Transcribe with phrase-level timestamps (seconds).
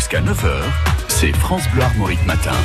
[0.00, 0.62] Jusqu'à 9h,
[1.08, 2.56] c'est France Bleu Armorique Matin.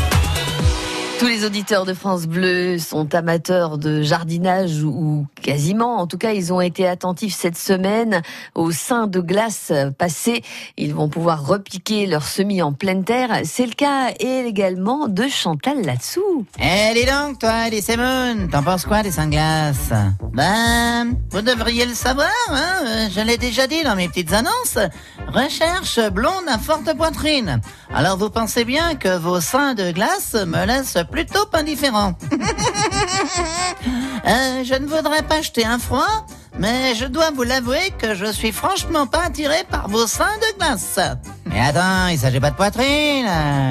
[1.17, 5.97] Tous les auditeurs de France Bleu sont amateurs de jardinage ou quasiment.
[5.97, 8.21] En tout cas, ils ont été attentifs cette semaine
[8.53, 10.43] au sein de glace passé.
[10.77, 13.29] Ils vont pouvoir repiquer leurs semis en pleine terre.
[13.45, 16.45] C'est le cas également de Chantal Latsou.
[16.59, 19.93] Eh, dis donc, toi, Elise Moon, t'en penses quoi des seins de glace
[20.33, 24.79] Ben, vous devriez le savoir, hein je l'ai déjà dit dans mes petites annonces.
[25.27, 27.61] Recherche blonde à forte poitrine.
[27.93, 32.13] Alors vous pensez bien que vos seins de glace me laissent plutôt indifférent.
[34.27, 36.25] Euh, je ne voudrais pas jeter un froid,
[36.57, 40.57] mais je dois vous l'avouer que je suis franchement pas attiré par vos seins de
[40.57, 40.99] glace.
[41.45, 43.27] Mais attends, il s'agit pas de poitrine.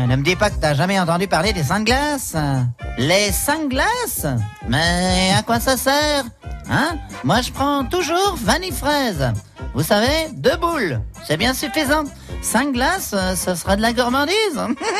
[0.08, 2.36] Ne me dis pas que t'as jamais entendu parler des seins de glace.
[2.98, 4.26] Les seins de glace
[4.68, 6.24] Mais à quoi ça sert
[6.70, 6.98] Hein?
[7.24, 9.32] Moi je prends toujours vanille fraise.
[9.74, 12.04] Vous savez, deux boules, c'est bien suffisant.
[12.44, 14.34] Cinq glaces, euh, ce sera de la gourmandise.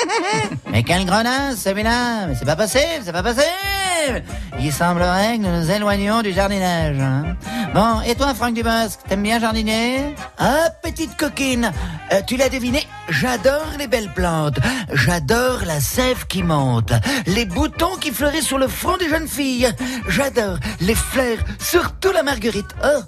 [0.70, 4.24] mais quelle grenasse, celui-là Mais c'est pas possible, c'est pas possible
[4.58, 6.96] Il semblerait que nous nous éloignions du jardinage.
[6.98, 7.36] hein.
[7.74, 10.14] Bon, et toi, Franck Dubosc, t'aimes bien jardiner?
[10.38, 11.70] Ah, petite coquine,
[12.12, 14.58] euh, tu l'as deviné, j'adore les belles plantes,
[14.92, 16.92] j'adore la sève qui monte,
[17.26, 19.68] les boutons qui fleurissent sur le front des jeunes filles,
[20.08, 22.74] j'adore les fleurs, surtout la marguerite.
[22.84, 23.00] Oh,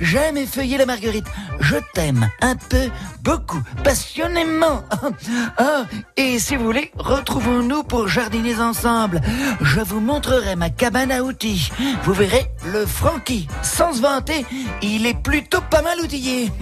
[0.00, 1.26] j'aime effeuiller la marguerite,
[1.60, 2.90] je t'aime un peu,
[3.22, 4.82] beaucoup, passionnément.
[5.60, 5.82] Oh,
[6.16, 9.20] et si vous voulez, retrouvons-nous pour jardiner ensemble.
[9.60, 11.70] Je vous montrerai ma cabane à outils.
[12.04, 14.44] Vous verrez le Francky, sans se vanter,
[14.82, 16.50] il est plutôt pas mal outillé.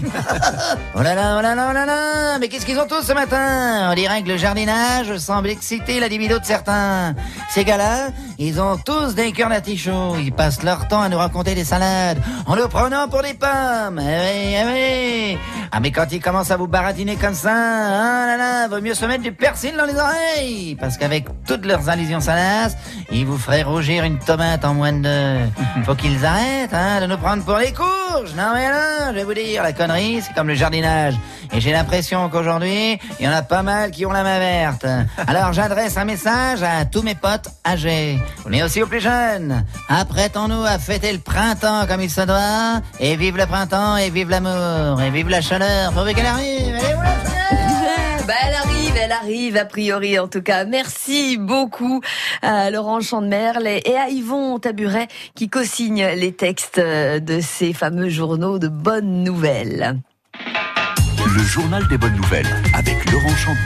[0.96, 3.12] Oh là là, oh là là, oh là là Mais qu'est-ce qu'ils ont tous ce
[3.12, 3.90] matin?
[3.90, 7.14] On dirait que le jardinage semble exciter la libido de certains.
[7.50, 10.16] Ces gars-là, ils ont tous des cœurs d'artichaut.
[10.18, 14.00] Ils passent leur temps à nous raconter des salades, en nous prenant pour des pommes.
[14.00, 14.79] Eh eh
[15.72, 18.94] Ah mais quand ils commencent à vous baratiner comme ça, ah là là, vaut mieux
[18.94, 20.76] se mettre du persil dans les oreilles.
[20.80, 22.76] Parce qu'avec toutes leurs allusions salaces,
[23.12, 25.36] ils vous feraient rougir une tomate en moins de.
[25.84, 28.34] Faut qu'ils arrêtent hein, de nous prendre pour les courges.
[28.36, 31.14] Non mais là, je vais vous dire, la connerie, c'est comme le jardinage.
[31.52, 34.86] Et j'ai l'impression qu'aujourd'hui, il y en a pas mal qui ont la main verte.
[35.26, 39.64] Alors j'adresse un message à tous mes potes âgés, mais aussi aux plus jeunes.
[39.88, 42.80] Apprêtons-nous à fêter le printemps comme il se doit.
[43.00, 44.69] Et vive le printemps, et vive l'amour,
[45.04, 45.92] et vive la chaleur.
[45.92, 46.74] Pourvu qu'elle arrive.
[46.74, 48.26] Allez, voilà, chaleur?
[48.26, 50.64] Bah, elle arrive, elle arrive, a priori en tout cas.
[50.64, 52.00] Merci beaucoup
[52.42, 58.58] à Laurent Chandemerle et à Yvon Taburet qui co-signe les textes de ces fameux journaux
[58.58, 59.98] de bonnes nouvelles.
[61.36, 63.60] Le journal des bonnes nouvelles avec Laurent Champmer.